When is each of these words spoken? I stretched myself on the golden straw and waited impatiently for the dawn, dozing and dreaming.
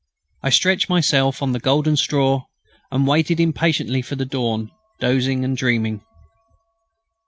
I 0.41 0.49
stretched 0.49 0.89
myself 0.89 1.43
on 1.43 1.51
the 1.51 1.59
golden 1.59 1.95
straw 1.95 2.45
and 2.91 3.05
waited 3.05 3.39
impatiently 3.39 4.01
for 4.01 4.15
the 4.15 4.25
dawn, 4.25 4.71
dozing 4.99 5.45
and 5.45 5.55
dreaming. 5.55 6.01